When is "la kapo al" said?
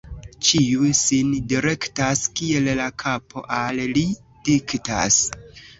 2.83-3.87